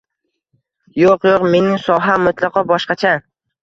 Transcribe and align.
Yoʻq-yoʻq. 1.03 1.47
Mening 1.53 1.79
soham 1.87 2.29
mutlaqo 2.31 2.69
boshqacha. 2.77 3.19